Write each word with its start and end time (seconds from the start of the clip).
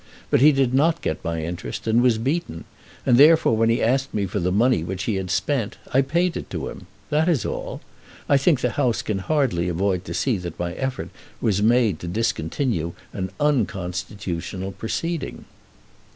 But 0.31 0.41
he 0.41 0.51
did 0.51 0.73
not 0.73 1.03
get 1.03 1.23
my 1.23 1.43
interest, 1.43 1.85
and 1.85 2.01
was 2.01 2.17
beaten; 2.17 2.63
and 3.05 3.19
therefore 3.19 3.55
when 3.55 3.69
he 3.69 3.83
asked 3.83 4.11
me 4.15 4.25
for 4.25 4.39
the 4.39 4.51
money 4.51 4.83
which 4.83 5.03
he 5.03 5.17
had 5.17 5.29
spent, 5.29 5.77
I 5.93 6.01
paid 6.01 6.35
it 6.35 6.49
to 6.49 6.69
him. 6.69 6.87
That 7.11 7.29
is 7.29 7.45
all. 7.45 7.81
I 8.27 8.35
think 8.37 8.61
the 8.61 8.71
House 8.71 9.03
can 9.03 9.19
hardly 9.19 9.69
avoid 9.69 10.03
to 10.05 10.15
see 10.15 10.39
that 10.39 10.57
my 10.57 10.73
effort 10.73 11.09
was 11.39 11.61
made 11.61 11.99
to 11.99 12.07
discontinue 12.07 12.93
an 13.13 13.29
unconstitutional 13.39 14.71
proceeding." 14.71 15.45